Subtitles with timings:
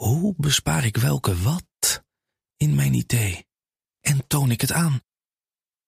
[0.00, 2.02] Hoe bespaar ik welke wat
[2.56, 3.46] in mijn idee?
[4.00, 5.00] En toon ik het aan?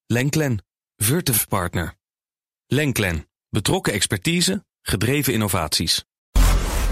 [0.07, 0.65] Lenklen,
[0.96, 1.94] Virtuf Partner.
[2.67, 6.04] Lenklen, betrokken expertise, gedreven innovaties.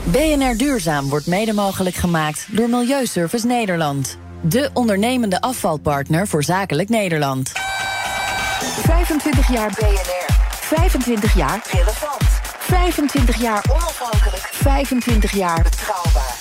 [0.04, 4.18] BNR Duurzaam wordt mede mogelijk gemaakt door Milieuservice Nederland.
[4.42, 7.52] De ondernemende afvalpartner voor zakelijk Nederland.
[7.52, 10.26] 25 jaar BNR.
[10.50, 12.22] 25 jaar relevant.
[12.58, 14.48] 25 jaar onafhankelijk.
[14.52, 16.39] 25 jaar betrouwbaar.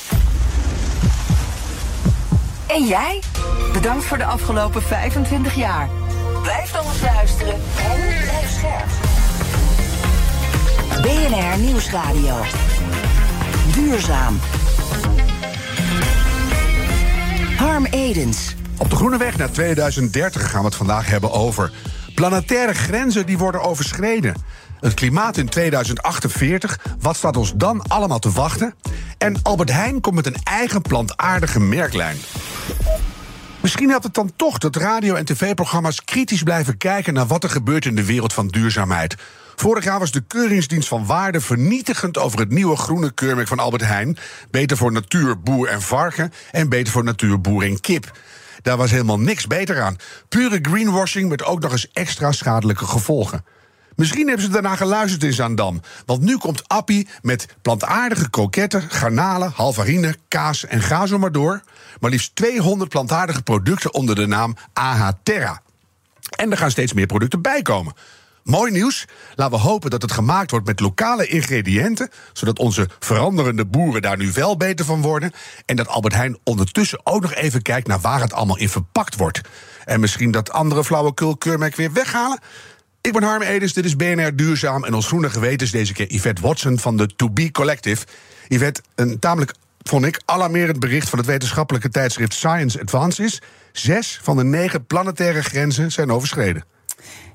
[2.70, 3.22] En jij?
[3.74, 5.90] Bedankt voor de afgelopen 25 jaar.
[6.42, 8.88] Blijf dan eens luisteren en blijf scherp.
[11.02, 12.36] BNR Nieuwsradio.
[13.74, 14.40] Duurzaam.
[17.58, 18.56] Harm Edens.
[18.78, 21.72] Op de Groene Weg naar 2030 gaan we het vandaag hebben over
[22.16, 24.36] planetaire grenzen die worden overschreden.
[24.80, 28.76] Het klimaat in 2048, wat staat ons dan allemaal te wachten?
[29.18, 32.18] En Albert Heijn komt met een eigen plantaardige merklijn.
[33.62, 37.50] Misschien helpt het dan toch dat radio- en tv-programma's kritisch blijven kijken naar wat er
[37.50, 39.16] gebeurt in de wereld van duurzaamheid.
[39.56, 43.86] Vorig jaar was de Keuringsdienst van Waarde vernietigend over het nieuwe groene keurmerk van Albert
[43.86, 44.18] Heijn.
[44.52, 48.18] Beter voor natuur, boer en varken en beter voor natuur, boer en kip.
[48.62, 49.96] Daar was helemaal niks beter aan.
[50.30, 53.46] Pure greenwashing met ook nog eens extra schadelijke gevolgen.
[54.00, 55.82] Misschien hebben ze daarna geluisterd in Zaandam.
[56.06, 61.62] Want nu komt Appie met plantaardige kroketten, garnalen, halvarine, kaas en ga zo maar door.
[62.00, 65.62] Maar liefst 200 plantaardige producten onder de naam AH Terra.
[66.38, 67.94] En er gaan steeds meer producten bij komen.
[68.44, 69.06] Mooi nieuws.
[69.36, 72.10] Laten we hopen dat het gemaakt wordt met lokale ingrediënten.
[72.34, 75.32] Zodat onze veranderende boeren daar nu wel beter van worden.
[75.66, 79.16] En dat Albert Heijn ondertussen ook nog even kijkt naar waar het allemaal in verpakt
[79.16, 79.42] wordt.
[79.86, 82.40] En misschien dat andere flauwekul keurmerk weer weghalen.
[83.10, 84.84] Ik ben Harm Edens, dit is BNR Duurzaam.
[84.84, 88.06] En ons groene geweten is deze keer Yvette Watson van de To Be Collective.
[88.48, 93.42] Yvette, een tamelijk, vond ik, alarmerend bericht van het wetenschappelijke tijdschrift Science Advances.
[93.72, 96.64] Zes van de negen planetaire grenzen zijn overschreden.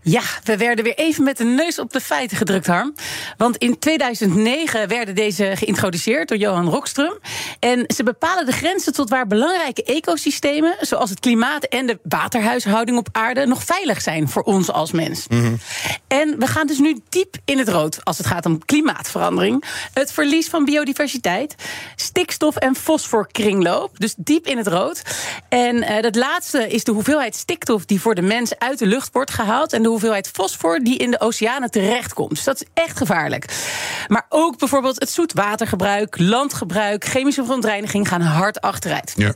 [0.07, 2.95] Ja, we werden weer even met de neus op de feiten gedrukt, Harm.
[3.37, 7.21] Want in 2009 werden deze geïntroduceerd door Johan Rockström.
[7.59, 12.99] En ze bepalen de grenzen tot waar belangrijke ecosystemen, zoals het klimaat en de waterhuishouding
[12.99, 15.27] op aarde, nog veilig zijn voor ons als mens.
[16.07, 20.13] En we gaan dus nu diep in het rood als het gaat om klimaatverandering, het
[20.13, 21.55] verlies van biodiversiteit,
[21.97, 23.99] stikstof- en fosforkringloop.
[23.99, 25.03] Dus diep in het rood.
[25.49, 29.13] En uh, dat laatste is de hoeveelheid stikstof die voor de mens uit de lucht
[29.13, 29.73] wordt gehaald.
[29.73, 32.31] En de hoeveelheid fosfor die in de oceanen terechtkomt.
[32.31, 33.53] Dus dat is echt gevaarlijk.
[34.09, 39.13] Maar ook bijvoorbeeld het zoetwatergebruik, landgebruik, chemische verontreiniging gaan hard achteruit.
[39.17, 39.35] Ja.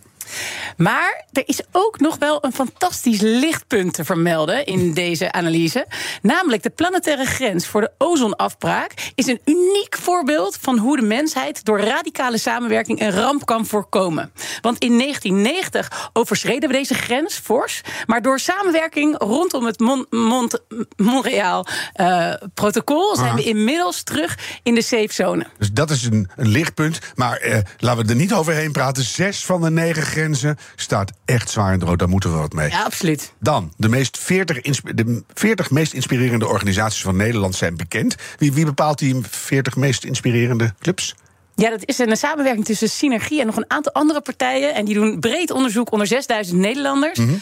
[0.77, 5.87] Maar er is ook nog wel een fantastisch lichtpunt te vermelden in deze analyse.
[6.23, 11.65] Namelijk de planetaire grens voor de ozonafbraak is een uniek voorbeeld van hoe de mensheid
[11.65, 14.33] door radicale samenwerking een ramp kan voorkomen.
[14.61, 20.51] Want in 1990 overschreden we deze grens fors, maar door samenwerking rondom het Mon Mon
[20.97, 25.47] Montreal-protocol zijn we inmiddels terug in de safe zone.
[25.59, 26.99] Dus dat is een, een lichtpunt.
[27.15, 29.03] Maar eh, laten we er niet overheen praten.
[29.03, 31.99] Zes van de negen grenzen staat echt zwaar in het rood.
[31.99, 32.71] Daar moeten we wat mee.
[32.71, 33.33] Ja, absoluut.
[33.41, 38.17] Dan, de, meest 40, de 40 meest inspirerende organisaties van Nederland zijn bekend.
[38.39, 41.15] Wie, wie bepaalt die 40 meest inspirerende clubs?
[41.59, 44.75] Ja, dat is een samenwerking tussen Synergie en nog een aantal andere partijen.
[44.75, 47.19] En die doen breed onderzoek onder 6000 Nederlanders.
[47.19, 47.41] Mm -hmm.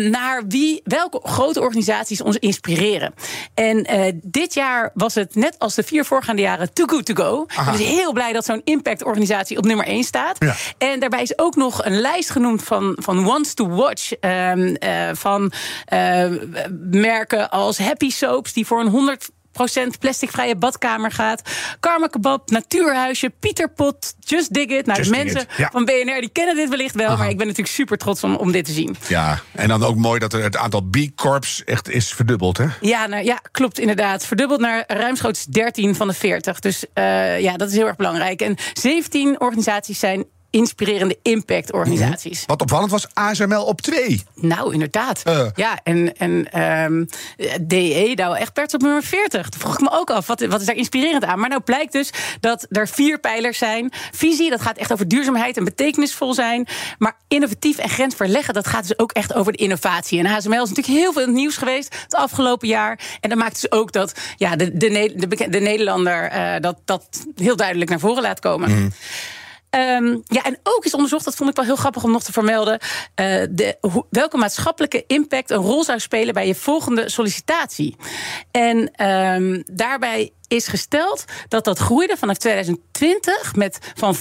[0.00, 3.14] uh, naar wie, welke grote organisaties ons inspireren.
[3.54, 7.14] En uh, dit jaar was het net als de vier voorgaande jaren Too Good To
[7.14, 7.42] Go.
[7.42, 10.36] Ik ben heel blij dat zo'n impactorganisatie op nummer 1 staat.
[10.38, 10.54] Ja.
[10.78, 14.12] En daarbij is ook nog een lijst genoemd van, van Wants to Watch.
[14.20, 14.52] Uh,
[15.12, 15.52] van
[16.90, 19.30] merken als Happy Soaps, die voor een 100
[19.98, 21.42] plasticvrije badkamer gaat.
[21.80, 24.86] Karma Kebab, Natuurhuisje, Pieterpot, Just Dig It.
[24.86, 25.68] Nou, Just de mensen ja.
[25.72, 28.52] van BNR die kennen dit wellicht wel, maar ik ben natuurlijk super trots om, om
[28.52, 28.96] dit te zien.
[29.08, 32.66] Ja, en dan ook mooi dat er het aantal B-corps echt is verdubbeld, hè?
[32.80, 34.26] Ja, nou, ja, klopt inderdaad.
[34.26, 36.58] Verdubbeld naar ruimschoots 13 van de 40.
[36.58, 38.40] Dus uh, ja, dat is heel erg belangrijk.
[38.40, 40.24] En 17 organisaties zijn
[40.58, 42.38] inspirerende impactorganisaties.
[42.38, 42.46] -hmm.
[42.46, 44.22] Wat opvallend was, ASML op twee.
[44.34, 45.22] Nou, inderdaad.
[45.28, 45.46] Uh.
[45.54, 47.08] Ja, en, en um,
[47.60, 49.48] DE, Douwe Egberts op nummer 40.
[49.48, 51.40] Dat vroeg ik me ook af, wat, wat is daar inspirerend aan?
[51.40, 52.10] Maar nou blijkt dus
[52.40, 53.92] dat er vier pijlers zijn.
[54.12, 56.66] Visie, dat gaat echt over duurzaamheid en betekenisvol zijn.
[56.98, 60.18] Maar innovatief en grensverleggen, dat gaat dus ook echt over de innovatie.
[60.18, 63.00] En ASML is natuurlijk heel veel in het nieuws geweest het afgelopen jaar.
[63.20, 67.26] En dat maakt dus ook dat ja, de, de, de, de Nederlander uh, dat, dat
[67.36, 68.70] heel duidelijk naar voren laat komen.
[68.70, 68.92] Mm.
[69.70, 72.32] Ehm, ja, en ook is onderzocht, dat vond ik wel heel grappig om nog te
[72.32, 72.78] vermelden,
[73.14, 73.78] eh, de,
[74.10, 77.96] welke maatschappelijke impact een rol zou spelen bij je volgende sollicitatie.
[78.50, 84.20] En ehm, daarbij is gesteld dat dat groeide vanaf 2020 met van 5,2%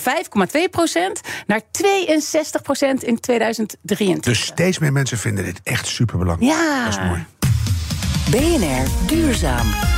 [1.46, 4.24] naar 62% in 2023.
[4.24, 6.52] Dus steeds meer mensen vinden dit echt superbelangrijk.
[6.52, 6.84] Ja.
[6.84, 7.26] Dat is mooi.
[8.30, 9.97] BNR Duurzaam.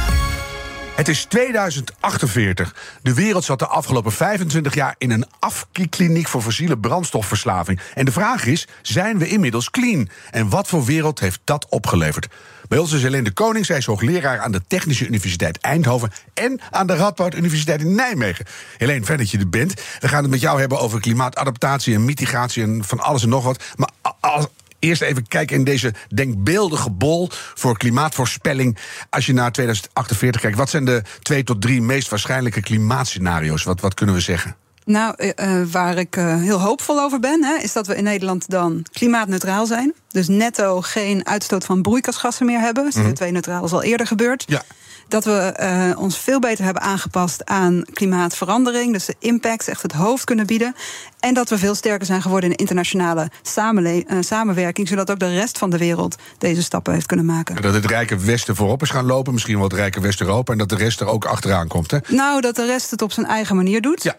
[1.00, 2.76] Het is 2048.
[3.02, 7.80] De wereld zat de afgelopen 25 jaar in een afkliniek voor fossiele brandstofverslaving.
[7.94, 10.10] En de vraag is: zijn we inmiddels clean?
[10.32, 12.28] En wat voor wereld heeft dat opgeleverd?
[12.68, 16.60] Bij ons is Helene de Koning, zij is hoogleraar aan de Technische Universiteit Eindhoven en
[16.72, 18.46] aan de Radboud Universiteit in Nijmegen.
[18.78, 19.74] Helene, fijn dat je er bent.
[20.00, 23.44] We gaan het met jou hebben over klimaatadaptatie en mitigatie en van alles en nog
[23.44, 23.64] wat.
[23.76, 24.48] Maar als,
[24.80, 28.78] Eerst even kijken in deze denkbeeldige bol voor klimaatvoorspelling.
[29.10, 33.64] Als je naar 2048 kijkt, wat zijn de twee tot drie meest waarschijnlijke klimaatscenario's?
[33.64, 34.56] Wat, wat kunnen we zeggen?
[34.90, 38.04] Nou, eh, eh, waar ik eh, heel hoopvol over ben, hè, is dat we in
[38.04, 39.94] Nederland dan klimaatneutraal zijn.
[40.08, 42.92] Dus netto geen uitstoot van broeikasgassen meer hebben.
[42.98, 44.44] CO2-neutraal is al eerder gebeurd.
[44.48, 44.62] Ja.
[45.08, 48.94] Dat we ons veel beter hebben aangepast aan klimaatverandering.
[48.94, 50.76] Dus de impact echt het hoofd kunnen bieden.
[51.20, 54.88] En dat we veel sterker zijn geworden in de internationale samenle- eh, samenwerking.
[54.88, 57.62] Zodat ook de rest van de wereld deze stappen heeft kunnen maken.
[57.62, 60.70] Dat het rijke Westen voorop is gaan lopen, misschien wel het rijke West-Europa, en dat
[60.70, 61.92] de rest er ook achteraan komt.
[61.92, 61.98] Hè?
[62.08, 64.04] Nou, dat de rest het op zijn eigen manier doet.
[64.04, 64.16] Ja.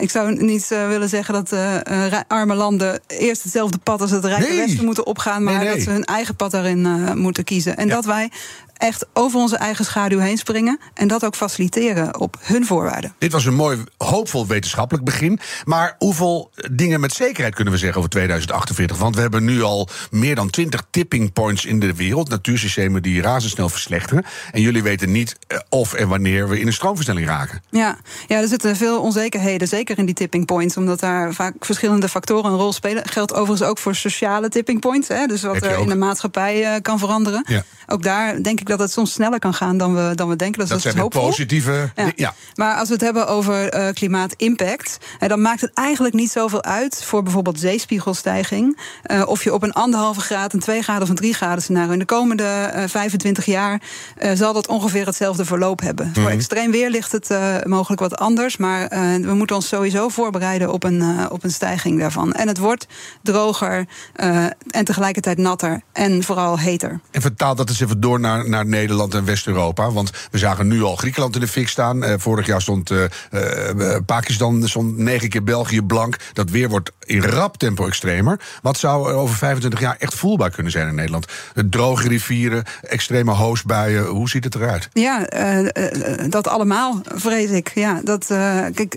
[0.00, 4.24] Ik zou niet eh, willen zeggen dat eh, arme landen eerst hetzelfde pad als het
[4.24, 4.56] Rijke Nee.
[4.66, 5.74] Westen moeten opgaan, maar Nee, nee.
[5.74, 7.76] dat ze hun eigen pad daarin moeten kiezen.
[7.76, 7.94] En Ja.
[7.94, 8.30] dat wij
[8.76, 13.14] echt over onze eigen schaduw heen springen en dat ook faciliteren op hun voorwaarden.
[13.18, 15.40] Dit was een mooi, hoopvol wetenschappelijk begin.
[15.64, 16.35] Maar hoeveel
[16.70, 18.96] dingen met zekerheid kunnen we zeggen over 2048?
[18.98, 22.28] Want we hebben nu al meer dan 20 tipping points in de wereld.
[22.28, 24.24] Natuursystemen die razendsnel verslechteren.
[24.52, 27.62] En jullie weten niet eh, of en wanneer we in een stroomversnelling raken.
[27.70, 32.08] Ja, ja, er zitten veel onzekerheden, zeker in die tipping points, omdat daar vaak verschillende
[32.08, 33.08] factoren een rol spelen.
[33.08, 36.80] Geldt overigens ook voor sociale tipping points, hè, dus wat er in de maatschappij eh,
[36.82, 37.44] kan veranderen.
[37.48, 37.62] Ja.
[37.86, 40.60] Ook daar denk ik dat het soms sneller kan gaan dan we, dan we denken.
[40.60, 41.22] Dus Dat dat, zijn is hoopvol.
[41.22, 41.90] positieve.
[42.16, 42.34] Ja.
[42.54, 47.04] Maar als we het hebben over eh klimaatimpact, dan maakt het eigenlijk niet zoveel uit
[47.04, 48.78] voor bijvoorbeeld zeespiegelstijging.
[49.02, 51.92] eh, of je op een anderhalve graad, een twee graden of een drie graden scenario.
[51.92, 53.80] In de komende eh, 25 jaar
[54.16, 56.10] eh, zal dat ongeveer hetzelfde verloop hebben.
[56.14, 58.56] Voor extreem weer ligt het eh, mogelijk wat anders.
[58.56, 62.32] Maar eh, we moeten ons sowieso voorbereiden op een, eh, op een stijging daarvan.
[62.32, 62.86] En het wordt
[63.22, 67.00] droger eh, en tegelijkertijd natter en vooral heter.
[67.10, 69.90] En vertaal dat eens even door naar, naar Nederland en West-Europa.
[69.90, 72.04] Want we zagen nu al Griekenland in de fik staan.
[72.04, 76.15] Eh, vorig jaar stond eh, eh, Pakistan stond negen keer België blank.
[76.32, 78.40] Dat weer wordt in rap tempo extremer.
[78.62, 81.26] Wat zou er over 25 jaar echt voelbaar kunnen zijn in Nederland?
[81.54, 84.04] Eh, Droge rivieren, extreme hoosbuien.
[84.06, 84.88] Hoe ziet het eruit?
[84.92, 87.70] Ja, eh, eh, dat allemaal, vrees ik.
[87.74, 88.26] Ja, dat,
[88.74, 88.96] kijk,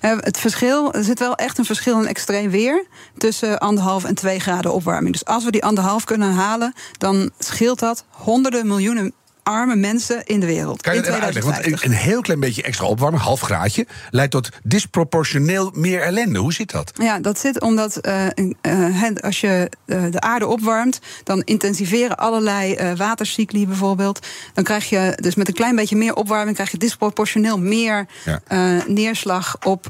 [0.00, 2.86] het verschil, er zit wel echt een verschil in extreem weer
[3.16, 5.12] tussen anderhalf en twee graden opwarming.
[5.12, 9.12] Dus als we die anderhalf kunnen halen, dan scheelt dat honderden miljoenen
[9.46, 10.82] arme mensen in de wereld.
[10.82, 11.42] Kan je dat uitleggen?
[11.42, 12.00] Want 2050.
[12.04, 16.38] een, heel klein beetje extra opwarmen, half graadje, leidt tot disproportioneel meer ellende.
[16.38, 16.92] Hoe zit dat?
[16.94, 18.32] Ja, dat zit omdat eh, eh,
[18.62, 24.26] het- als je eh, de aarde opwarmt, dan intensiveren allerlei eh, watercycli bijvoorbeeld.
[24.54, 28.40] Dan krijg je dus met een klein beetje meer opwarming, krijg je disproportioneel meer Ja.
[28.86, 29.86] neerslag op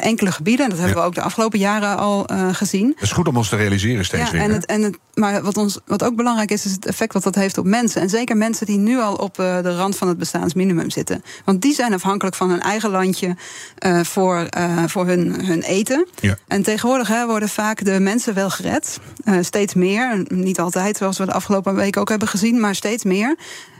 [0.00, 0.64] enkele gebieden.
[0.64, 1.02] En dat hebben Ja.
[1.02, 2.88] we ook de afgelopen jaren al gezien.
[2.94, 4.40] Dat is goed om ons te realiseren steeds Ja, weer.
[4.40, 7.22] en het, en het, maar wat, ons, wat ook belangrijk is, is het effect wat
[7.22, 8.00] dat heeft op mensen.
[8.00, 11.24] En zeker mensen die nu al op eh, de rand van het bestaansminimum zitten.
[11.44, 13.36] Want die zijn afhankelijk van hun eigen landje
[13.78, 16.06] eh, voor, eh, voor hun, hun eten.
[16.20, 16.36] Ja.
[16.46, 19.00] En tegenwoordig hè, worden vaak de mensen wel gered.
[19.40, 20.24] Steeds meer.
[20.28, 23.36] Niet altijd, zoals we de afgelopen weken ook hebben gezien, maar steeds meer.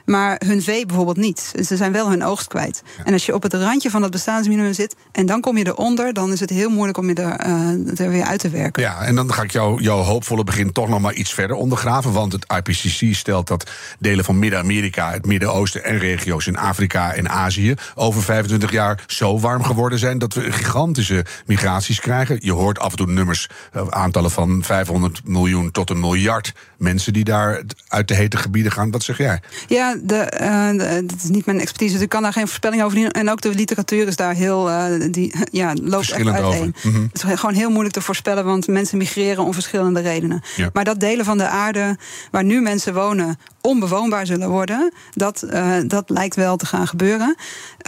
[0.07, 1.53] Maar hun vee bijvoorbeeld niet.
[1.55, 2.83] Dus ze zijn wel hun oogst kwijt.
[3.05, 6.13] En als je op het randje van het bestaansminimum zit en dan kom je eronder,
[6.13, 8.83] dan is het heel moeilijk om je er, eh, er weer uit te werken.
[8.83, 12.13] Ja, en dan ga ik jou, jouw hoopvolle begin toch nog maar iets verder ondergraven.
[12.13, 17.29] Want het IPCC stelt dat delen van Midden-Amerika, het Midden-Oosten en regio's in Afrika en
[17.29, 22.39] Azië over 25 jaar zo warm geworden zijn dat we gigantische migraties krijgen.
[22.41, 27.13] Je hoort af en toe nummers, eh, aantallen van 500 miljoen tot een miljard mensen
[27.13, 28.91] die daar uit de hete gebieden gaan.
[28.91, 29.41] Wat zeg jij?
[29.67, 32.83] Ja, de, eh, de- dat is niet mijn expertise, dus ik kan daar geen voorspelling
[32.83, 33.11] over doen.
[33.11, 36.45] En ook de literatuur is daar heel, eh, die ja, loopt echt uiteen.
[36.45, 36.91] over.
[36.91, 37.03] Mhm.
[37.03, 40.43] Het is gewoon heel moeilijk te voorspellen, want mensen migreren om verschillende redenen.
[40.57, 40.71] Ja.
[40.73, 41.97] Maar dat delen van de aarde
[42.31, 44.93] waar nu mensen wonen onbewoonbaar zullen worden.
[45.15, 47.37] Dat, uh, dat lijkt wel te gaan gebeuren.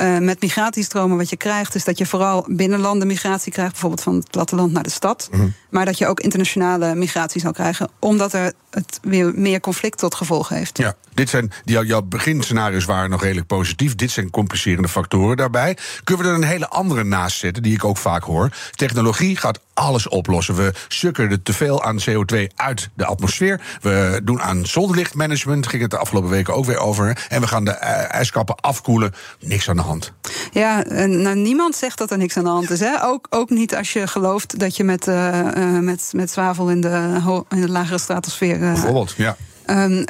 [0.01, 4.15] Uh, met migratiestromen wat je krijgt, is dat je vooral binnenlanden migratie krijgt, bijvoorbeeld van
[4.15, 5.29] het platteland naar de stad.
[5.31, 5.55] Mm -hmm.
[5.71, 10.15] Maar dat je ook internationale migratie zal krijgen, omdat er het weer meer conflict tot
[10.15, 10.79] gevolg heeft.
[10.79, 13.95] Ja, dit zijn die, jouw beginscenario's waren nog redelijk positief.
[13.95, 15.77] Dit zijn complicerende factoren daarbij.
[16.05, 18.51] Kunnen we er een hele andere naast zetten, die ik ook vaak hoor?
[18.71, 20.55] Technologie gaat alles oplossen.
[20.55, 23.61] We sukken er te veel aan CO2 uit de atmosfeer.
[23.81, 27.27] We doen aan zonlichtmanagement, ging het de afgelopen weken ook weer over.
[27.29, 29.15] En we gaan de ijskappen afkoelen.
[29.41, 30.13] Niks aan de hand.
[30.53, 32.81] Ja, nou, niemand zegt dat er niks aan de hand is.
[32.81, 33.05] Hè?
[33.05, 37.21] Ook, ook niet als je gelooft dat je met, uh, met, met zwavel in de,
[37.49, 38.55] in de lagere stratosfeer.
[38.55, 39.37] Uh, Bijvoorbeeld, ja.
[39.71, 40.05] Um,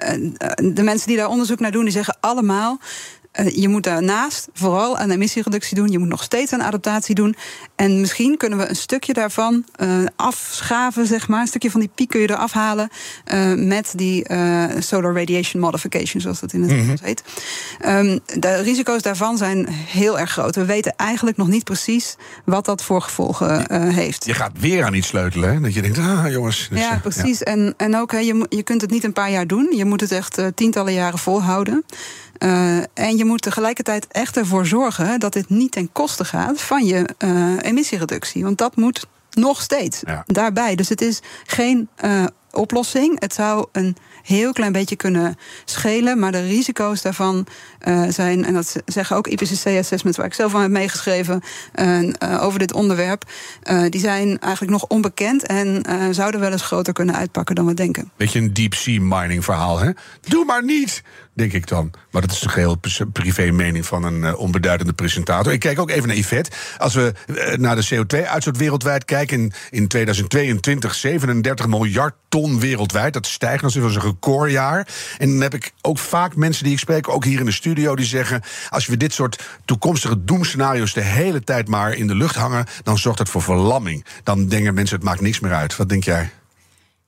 [0.75, 2.79] de mensen die daar onderzoek naar doen, die zeggen allemaal.
[3.41, 5.89] Uh, je moet daarnaast vooral aan emissiereductie doen.
[5.89, 7.37] Je moet nog steeds aan adaptatie doen.
[7.77, 11.41] En misschien kunnen we een stukje daarvan uh, afschaven, zeg maar.
[11.41, 12.89] Een stukje van die piek kun je eraf halen.
[13.33, 14.27] Uh, met die
[14.79, 17.05] solar radiation modification, zoals dat in het Engels mm -hmm.
[17.05, 17.23] heet.
[17.87, 20.55] Um, de risico's daarvan zijn heel erg groot.
[20.55, 24.25] We weten eigenlijk nog niet precies wat dat voor gevolgen heeft.
[24.25, 25.61] Je gaat weer aan iets sleutelen, hè?
[25.61, 26.69] Dat je denkt, ah jongens.
[26.71, 27.39] Dus, ja, precies.
[27.39, 27.45] Ja.
[27.45, 29.73] En, en ook, hè, je, je kunt het niet een paar jaar doen.
[29.77, 31.85] Je moet het echt tientallen jaren volhouden.
[32.39, 36.85] Uh, en je moet tegelijkertijd echt ervoor zorgen dat dit niet ten koste gaat van
[36.85, 38.45] je uh, emissiereductie.
[38.45, 40.23] Want dat moet nog steeds ja.
[40.27, 40.75] daarbij.
[40.75, 43.21] Dus het is geen uh, oplossing.
[43.21, 46.19] Het zou een heel klein beetje kunnen schelen.
[46.19, 47.47] Maar de risico's daarvan
[47.89, 51.43] uh, zijn, en dat zeggen ook IPCC-assessments, waar ik zelf van heb meegeschreven
[51.75, 53.25] uh, over dit onderwerp,
[53.89, 55.83] die zijn eigenlijk nog onbekend en
[56.15, 58.11] zouden wel eens groter kunnen uitpakken dan we denken.
[58.17, 59.91] Beetje een deep sea mining verhaal, hè?
[60.21, 61.03] Doe maar niet!
[61.39, 61.91] Denk ik dan.
[62.11, 62.81] Maar dat is een geheel
[63.13, 65.53] privé mening van een onbeduidende presentator.
[65.53, 66.51] Ik kijk ook even naar Yvette.
[66.79, 67.13] Als we
[67.57, 73.13] naar de CO2-uitstoot wereldwijd kijken, in, in 2022 37 miljard ton wereldwijd.
[73.13, 74.89] Dat stijgt nog eens een recordjaar.
[75.19, 77.97] En dan heb ik ook vaak mensen die ik spreek, ook hier in de studio,
[77.97, 82.37] die zeggen: als we dit soort toekomstige doemscenario's de hele tijd maar in de lucht
[82.37, 84.05] hangen, dan zorgt dat voor verlamming.
[84.23, 85.77] Dan denken mensen: het maakt niks meer uit.
[85.77, 86.31] Wat denk jij?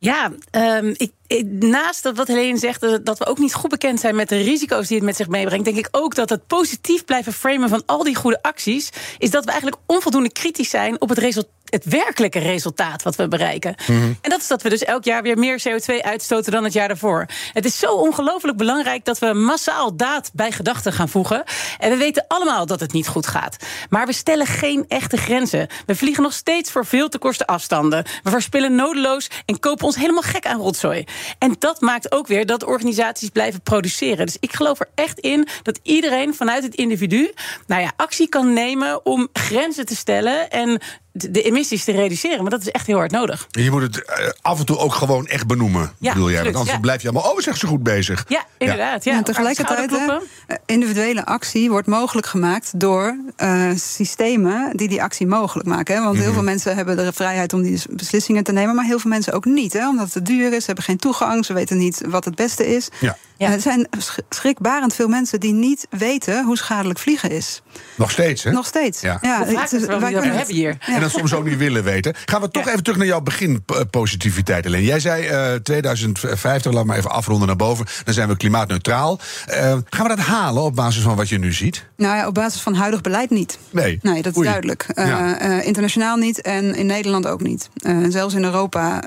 [0.02, 1.12] Ja, um, ik,
[1.50, 4.86] naast dat wat Helene zegt, dat we ook niet goed bekend zijn met de risico's
[4.86, 8.04] die het met zich meebrengt, denk ik ook dat het positief blijven framen van al
[8.04, 12.38] die goede acties, is dat we eigenlijk onvoldoende kritisch zijn op het resultaat het werkelijke
[12.38, 13.74] resultaat wat we bereiken.
[13.86, 14.18] Mm -hmm.
[14.20, 16.88] En dat is dat we dus elk jaar weer meer CO2 uitstoten dan het jaar
[16.88, 17.26] daarvoor.
[17.52, 21.44] Het is zo ongelooflijk belangrijk dat we massaal daad bij gedachten gaan voegen.
[21.78, 23.56] En we weten allemaal dat het niet goed gaat.
[23.88, 25.68] Maar we stellen geen echte grenzen.
[25.86, 28.04] We vliegen nog steeds voor veel te korte afstanden.
[28.22, 31.04] We verspillen nodeloos en kopen ons helemaal gek aan rotzooi.
[31.38, 34.26] En dat maakt ook weer dat organisaties blijven produceren.
[34.26, 37.32] Dus ik geloof er echt in dat iedereen vanuit het individu
[37.66, 40.80] nou ja, actie kan nemen om grenzen te stellen en
[41.12, 42.42] de emissies te reduceren.
[42.42, 43.46] Maar dat is echt heel hard nodig.
[43.50, 46.42] Je moet het uh, af en toe ook gewoon echt benoemen, ja, bedoel jij?
[46.42, 46.80] Want anders ja.
[46.80, 48.24] blijf je allemaal, oh, zeg ze goed bezig.
[48.28, 49.04] Ja, inderdaad.
[49.04, 49.16] Ja.
[49.16, 50.18] En tegelijkertijd, hè,
[50.66, 55.94] individuele actie wordt mogelijk gemaakt door uh, systemen die die actie mogelijk maken.
[55.94, 56.00] Hè?
[56.00, 58.98] Want mm heel veel mensen hebben de vrijheid om die beslissingen te nemen, maar heel
[58.98, 59.72] veel mensen ook niet.
[59.72, 59.88] Hè?
[59.88, 62.66] Omdat het te duur is, ze hebben geen toegang, ze weten niet wat het beste
[62.66, 62.88] is.
[63.00, 63.16] Ja.
[63.40, 63.52] Ja.
[63.52, 63.88] Er zijn
[64.28, 67.62] schrikbarend veel mensen die niet weten hoe schadelijk vliegen is.
[67.96, 68.50] Nog steeds, hè?
[68.50, 69.00] Nog steeds.
[69.00, 70.76] Ja, ja het is, wij kunnen hebben hier.
[70.86, 70.94] Ja.
[70.94, 72.14] En dat soms ook niet willen weten.
[72.24, 72.70] Gaan we toch ja.
[72.70, 74.84] even terug naar jouw beginpositiviteit, alleen.
[74.84, 77.86] Jij zei uh, 2050, laat maar even afronden naar boven.
[78.04, 79.20] Dan zijn we klimaatneutraal.
[79.48, 79.56] Uh,
[79.90, 81.84] gaan we dat halen op basis van wat je nu ziet?
[81.96, 83.58] Nou ja, op basis van huidig beleid niet.
[83.70, 83.98] Nee.
[84.02, 84.48] Nee, dat is Oei.
[84.48, 84.86] duidelijk.
[84.94, 87.68] Uh, internationaal niet en in Nederland ook niet.
[88.08, 89.02] zelfs in Europa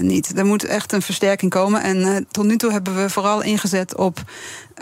[0.00, 0.38] niet.
[0.38, 1.82] Er moet echt een versterking komen.
[1.82, 4.18] En tot nu toe hebben we vooral ingezet gezet op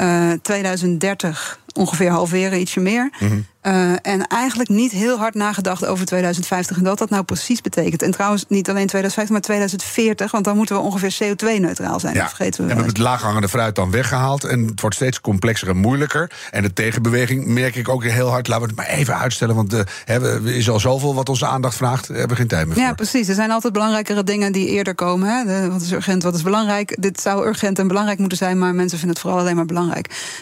[0.00, 3.10] uh, 2030 ongeveer halveren, ietsje meer.
[3.20, 3.46] Mm -hmm.
[3.62, 8.02] uh, en eigenlijk niet heel hard nagedacht over 2050 en wat dat nou precies betekent.
[8.02, 12.14] En trouwens, niet alleen 2050, maar 2040, want dan moeten we ongeveer CO2-neutraal zijn.
[12.14, 12.20] Ja.
[12.20, 12.70] Dat vergeten we.
[12.70, 14.44] En we hebben het laaghangende fruit dan weggehaald.
[14.44, 16.30] En het wordt steeds complexer en moeilijker.
[16.50, 18.48] En de tegenbeweging merk ik ook heel hard.
[18.48, 19.86] Laten we het maar even uitstellen, want er
[20.44, 22.08] uh, is al zoveel wat onze aandacht vraagt.
[22.08, 22.84] Daar hebben we geen tijd meer voor.
[22.84, 23.28] Ja, precies.
[23.28, 25.28] Er zijn altijd belangrijkere dingen die eerder komen.
[25.28, 25.44] Hè.
[25.44, 26.96] De, wat is urgent, wat is belangrijk?
[27.00, 29.83] Dit zou urgent en belangrijk moeten zijn, maar mensen vinden het vooral alleen maar belangrijk.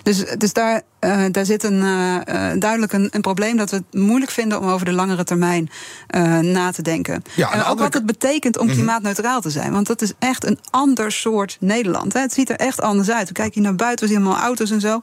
[0.03, 0.83] Dus, dus daar.
[1.05, 2.17] Uh, daar zit een, uh,
[2.59, 5.71] duidelijk een, een, probleem dat we het moeilijk vinden om over de langere termijn
[6.17, 7.23] uh, na te denken.
[7.35, 7.85] Ja, en ook andere...
[7.85, 9.73] wat het betekent om klimaatneutraal te zijn.
[9.73, 12.13] Want dat is echt een ander soort Nederland.
[12.13, 12.21] Hè.
[12.21, 13.29] Het ziet er echt anders uit.
[13.29, 15.01] We kijken hier naar buiten, we zien allemaal auto's en zo.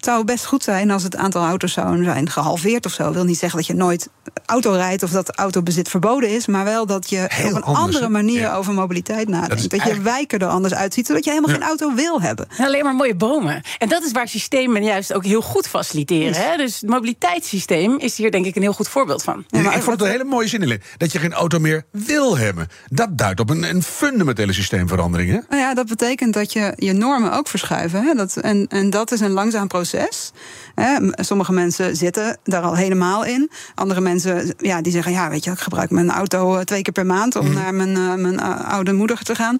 [0.00, 3.02] Het zou best goed zijn als het aantal auto's zou zijn gehalveerd of zo.
[3.04, 4.08] Dat wil niet zeggen dat je nooit
[4.46, 6.46] auto rijdt of dat autobezit verboden is.
[6.46, 8.54] Maar wel dat je Heel op een anders, andere manier Ja.
[8.54, 9.70] over mobiliteit nadenkt.
[9.70, 11.56] Dat, je wijken er anders uitziet, zodat je helemaal Ja.
[11.56, 12.48] geen auto wil hebben.
[12.58, 13.62] Alleen maar mooie bomen.
[13.78, 16.34] En dat is waar systemen juist ook heel goed faciliteren.
[16.34, 16.56] Hè?
[16.56, 19.44] Dus het mobiliteitssysteem is hier denk ik een heel goed voorbeeld van.
[19.50, 20.82] ik vond het een hele mooie zin in.
[20.96, 22.66] Dat je geen auto meer wil hebben.
[22.88, 25.30] Dat duidt op een, een fundamentele systeemverandering.
[25.30, 25.38] Hè?
[25.48, 28.02] Nou ja, dat betekent dat je je normen ook verschuiven.
[28.04, 28.14] Hè?
[28.14, 29.88] Dat, en, en dat is een langzaam proces.
[29.98, 30.96] Hè?
[31.10, 33.50] Sommige mensen zitten daar al helemaal in.
[33.74, 36.92] Andere mensen ja, die zeggen: Ja, weet je, ik gebruik mijn auto eh, twee keer
[36.92, 37.54] per maand om mhm.
[37.54, 39.56] naar mijn, uh, mijn oude moeder te gaan.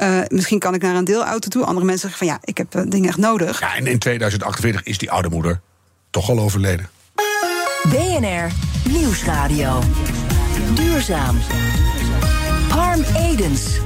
[0.00, 1.64] Uh, misschien kan ik naar een deelauto toe.
[1.64, 3.60] Andere mensen zeggen: van ja, ik heb dingen echt nodig.
[3.60, 5.60] Ja, en in 2048 is die oude moeder
[6.10, 6.88] toch al overleden.
[7.88, 8.50] BNR
[8.88, 9.82] Nieuwsradio.
[10.74, 11.38] Duurzaam.
[12.68, 13.80] Harm Edens.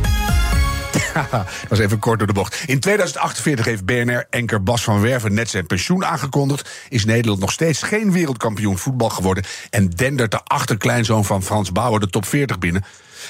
[1.30, 2.62] dat was even kort door de bocht.
[2.66, 6.70] In 2048 heeft BNR-enker Bas van Werven net zijn pensioen aangekondigd.
[6.88, 9.44] Is Nederland nog steeds geen wereldkampioen voetbal geworden.
[9.70, 12.84] En dendert de achterkleinzoon van Frans Bauer de top 40 binnen.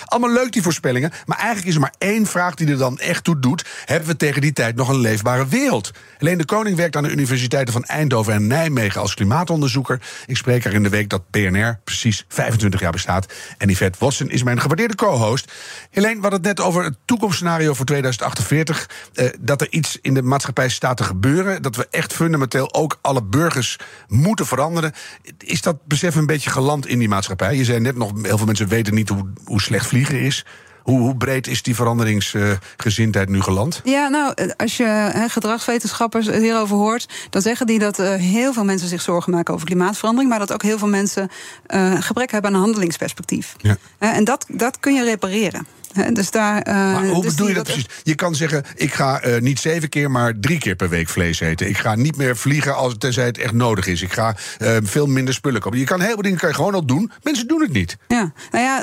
[0.04, 3.25] Allemaal leuk die voorspellingen, maar eigenlijk is er maar één vraag die er dan echt
[3.25, 3.64] toe doet.
[3.84, 5.90] Hebben we tegen die tijd nog een leefbare wereld?
[6.18, 10.00] Alleen de Koning werkt aan de universiteiten van Eindhoven en Nijmegen als klimaatonderzoeker.
[10.26, 13.32] Ik spreek er in de week dat PNR precies 25 jaar bestaat.
[13.58, 15.52] En Yvette Watson is mijn gewaardeerde co-host.
[15.90, 18.88] Helene, we hadden het net over het toekomstscenario voor 2048.
[19.14, 21.62] Eh, dat er iets in de maatschappij staat te gebeuren.
[21.62, 24.92] Dat we echt fundamenteel ook alle burgers moeten veranderen.
[25.38, 27.56] Is dat besef een beetje geland in die maatschappij?
[27.56, 30.44] Je zei net nog, heel veel mensen weten niet hoe, hoe slecht vliegen is.
[30.82, 33.80] Hoe, hoe, breed is die veranderingsgezindheid nu geland?
[33.84, 38.88] Ja, nou, als je gedragswetenschappers hierover hoort, dan zeggen die dat uh, heel veel mensen
[38.88, 41.30] zich zorgen maken over klimaatverandering, maar dat ook heel veel mensen
[41.74, 43.54] uh, gebrek hebben aan een handelingsperspectief.
[43.58, 43.76] Ja.
[44.00, 45.66] Uh, en dat, dat kun je repareren
[46.12, 47.86] dus daar, uh, maar hoe dus bedoel je dat precies?
[48.02, 51.40] Je kan zeggen, ik ga uh, niet zeven keer, maar drie keer per week vlees
[51.40, 51.68] eten.
[51.68, 54.02] Ik ga niet meer vliegen als, tenzij het echt nodig is.
[54.02, 55.78] Ik ga uh, veel minder spullen kopen.
[55.78, 57.10] Je kan heel veel dingen kan je gewoon al doen.
[57.22, 57.96] Mensen doen het niet.
[58.08, 58.78] Ja, nou ja,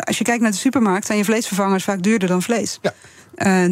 [0.00, 1.06] als je kijkt naar de supermarkt...
[1.06, 2.78] zijn je vleesvervangers vaak duurder dan vlees.
[2.82, 2.94] Ja.
[3.36, 3.64] Uh,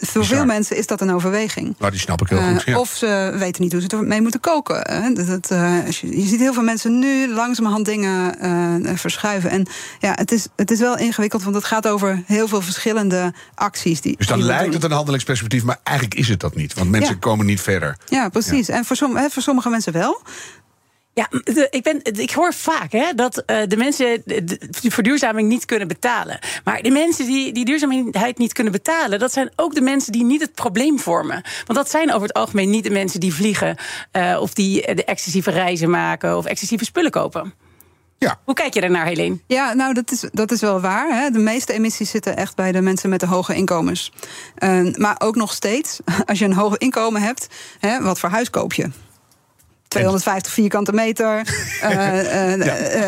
[0.00, 1.74] voor veel mensen is dat een overweging.
[1.78, 2.62] Nou, die snap ik heel goed.
[2.64, 2.78] Ja.
[2.78, 5.14] Of ze weten niet hoe ze ermee moeten koken.
[5.14, 9.50] Dat, uh, je, je, ziet heel veel mensen nu langzamerhand dingen verschuiven.
[9.50, 9.66] En
[9.98, 14.00] ja, het is, het is wel ingewikkeld, want het gaat over heel veel verschillende acties.
[14.00, 16.74] Die, dus dan lijkt het een handelingsperspectief, maar eigenlijk is het dat niet.
[16.74, 17.96] Want mensen komen niet verder.
[18.06, 18.68] Ja, precies.
[18.68, 20.22] En voor, som, hè, voor sommige mensen wel.
[21.14, 21.28] Ja,
[21.70, 26.38] ik, ben, ik hoor vaak hè, dat uh, de mensen de verduurzaming niet kunnen betalen.
[26.64, 30.24] Maar de mensen die die duurzaamheid niet kunnen betalen, dat zijn ook de mensen die
[30.24, 31.42] niet het probleem vormen.
[31.66, 33.76] Want dat zijn over het algemeen niet de mensen die vliegen
[34.12, 37.54] uh, of die de excessieve reizen maken of excessieve spullen kopen.
[38.18, 38.40] Ja.
[38.44, 39.38] Hoe kijk je daarnaar, Helene?
[39.46, 41.08] Ja, nou, dat is, dat is wel waar.
[41.08, 41.30] Hè.
[41.30, 44.12] De meeste emissies zitten echt bij de mensen met de hoge inkomens.
[44.58, 48.50] Uh, maar ook nog steeds, als je een hoog inkomen hebt, hè, wat voor huis
[48.50, 48.90] koop je?
[49.94, 51.40] 250 vierkante meter.
[51.82, 52.52] uh,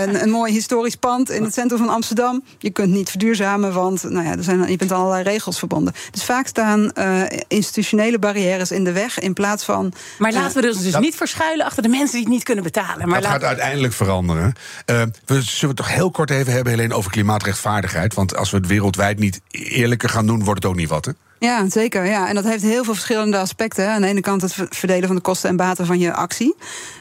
[0.02, 2.45] een, een, mooi historisch pand in het centrum van Amsterdam.
[2.59, 5.95] Je kunt niet verduurzamen, want nou ja, er zijn, je bent allerlei regels verbonden.
[6.11, 9.93] Dus vaak staan uh, institutionele barrières in de weg in plaats van.
[10.19, 13.08] Maar laten we dus, dus niet verschuilen achter de mensen die het niet kunnen betalen.
[13.08, 14.54] Maar dat gaat uiteindelijk veranderen.
[14.84, 18.15] we zullen het toch heel kort even hebben, alleen over klimaatrechtvaardigheid.
[18.15, 21.04] Want als we het wereldwijd niet eerlijker gaan doen, wordt het ook niet wat.
[21.04, 21.13] Hè?
[21.39, 22.05] Ja, zeker.
[22.05, 22.29] Ja.
[22.29, 23.89] En dat heeft heel veel verschillende aspecten.
[23.89, 26.55] Aan de ene kant het verdelen van de kosten en baten van je actie.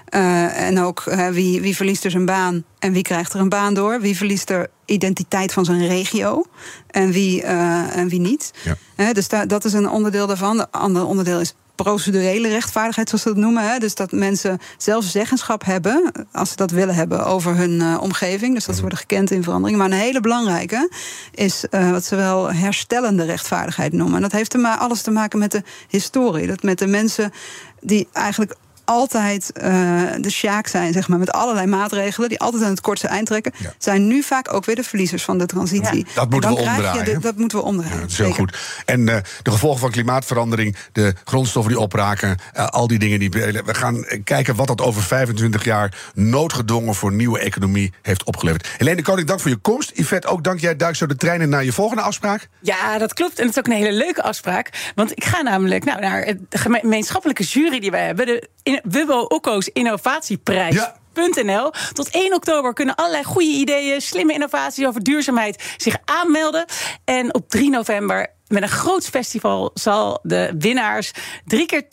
[0.09, 3.49] Uh, en ook uh, wie, wie verliest er zijn baan en wie krijgt er een
[3.49, 4.01] baan door?
[4.01, 6.45] Wie verliest er identiteit van zijn regio
[6.87, 8.51] en wie, uh, en wie niet?
[8.95, 9.13] Ja.
[9.13, 10.59] dus da dat is een onderdeel daarvan.
[10.59, 13.71] Het andere onderdeel is procedurele rechtvaardigheid, zoals ze dat noemen.
[13.71, 13.77] Hè?
[13.77, 18.53] Dus dat mensen zelf zeggenschap hebben, als ze dat willen hebben, over hun uh, omgeving.
[18.53, 18.89] Dus dat ze mhm.
[18.89, 19.77] worden gekend in verandering.
[19.77, 20.89] Maar een hele belangrijke
[21.31, 24.15] is uh, wat ze wel herstellende rechtvaardigheid noemen.
[24.15, 26.47] En dat heeft er alles te maken met de historie.
[26.47, 27.31] Dat met de mensen
[27.81, 28.55] die eigenlijk
[28.85, 29.63] altijd uh,
[30.19, 33.53] de sjaak zijn, zeg maar, met allerlei maatregelen die altijd aan het kortste eind trekken,
[33.77, 36.05] zijn nu vaak ook weer de verliezers van de transitie.
[36.15, 37.21] Dat moeten we omdraaien.
[37.21, 37.99] dat moeten we omdraaien.
[37.99, 38.57] dat is heel goed.
[38.85, 43.29] En uh, de gevolgen van klimaatverandering, de grondstoffen die opraken, uh, al die dingen die.
[43.29, 48.67] We gaan kijken wat dat over 25 jaar noodgedwongen voor nieuwe economie heeft opgeleverd.
[48.77, 49.91] Helene de Koning, dank voor je komst.
[49.93, 50.59] Yvette, ook dank.
[50.59, 52.47] Jij duikt zo de treinen naar je volgende afspraak.
[52.61, 53.39] Ja, dat klopt.
[53.39, 54.91] En het is ook een hele leuke afspraak.
[54.95, 58.25] Want ik ga namelijk nou, naar de gemeenschappelijke jury die wij hebben.
[58.25, 58.49] De
[58.83, 60.75] Wubbo Okko's Innovatieprijs.
[60.75, 60.95] Ja.
[61.13, 61.73] .nl.
[61.93, 66.65] Tot 1 oktober kunnen allerlei goede ideeën, slimme innovaties over duurzaamheid zich aanmelden.
[67.03, 71.11] En op 3 november met een groot festival zal de winnaars
[71.45, 71.83] drie keer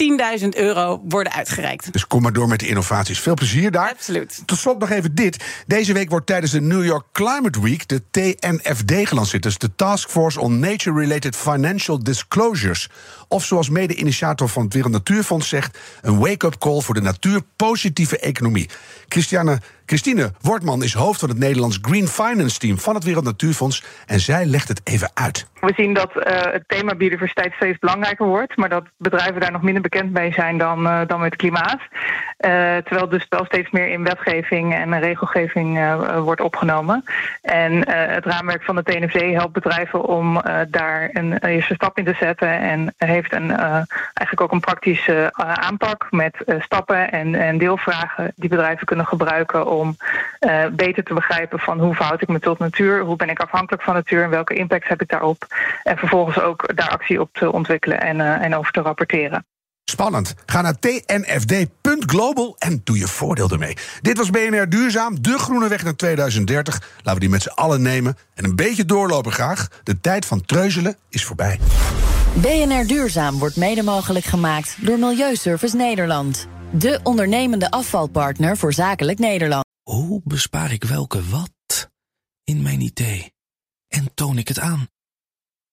[0.40, 1.92] 10.000 euro worden uitgereikt.
[1.92, 3.20] Dus kom maar door met de innovaties.
[3.20, 3.90] Veel plezier daar.
[3.90, 4.42] Absoluut.
[4.46, 5.44] Tot slot nog even dit.
[5.66, 9.42] Deze week wordt tijdens de New York Climate Week de TNFD gelanceerd.
[9.42, 12.88] Dus de Task Force on Nature-Related Financial Disclosures.
[13.28, 15.78] Of zoals mede-initiator van het Wereld Natuurfonds zegt...
[16.00, 18.70] een wake-up call voor de natuurpositieve economie.
[19.08, 19.60] Christiane
[19.92, 23.84] Christine Wortman is hoofd van het Nederlands Green Finance Team van het Wereld Natuurfonds.
[24.06, 25.46] En zij legt het even uit.
[25.60, 29.62] We zien dat uh, het thema biodiversiteit steeds belangrijker wordt, maar dat bedrijven daar nog
[29.62, 31.80] minder bekend mee zijn dan, uh, dan met klimaat.
[31.80, 37.04] Uh, terwijl dus wel steeds meer in wetgeving en regelgeving wordt opgenomen.
[37.42, 42.16] En het raamwerk van de TNFD helpt bedrijven om daar een eerste stap in te
[42.20, 48.48] zetten en heeft een, eigenlijk ook een praktische aanpak met stappen en, en deelvragen die
[48.48, 49.96] bedrijven kunnen gebruiken om
[50.72, 53.94] beter te begrijpen van hoe verhoud ik me tot natuur, hoe ben ik afhankelijk van
[53.94, 55.46] natuur en welke impact heb ik daarop.
[55.82, 59.44] En vervolgens ook daar actie op te ontwikkelen en, en over te rapporteren.
[59.84, 60.34] Spannend.
[60.46, 63.76] Ga naar tnfd.global en doe je voordeel ermee.
[64.00, 66.80] Dit was BNR Duurzaam, de groene weg naar 2030.
[66.96, 68.16] Laten we die met z'n allen nemen.
[68.34, 69.68] En een beetje doorlopen graag.
[69.82, 71.58] De tijd van treuzelen is voorbij.
[72.40, 76.46] BNR Duurzaam wordt mede mogelijk gemaakt door Milieuservice Nederland.
[76.72, 79.64] De ondernemende afvalpartner voor zakelijk Nederland.
[79.82, 81.90] Hoe bespaar ik welke wat
[82.44, 83.32] in mijn idee?
[83.88, 84.88] En toon ik het aan?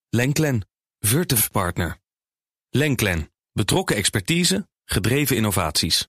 [0.08, 0.68] Lenklen,
[0.98, 1.98] Virtuf Partner.
[2.68, 6.08] Lenklen, betrokken expertise, gedreven innovaties.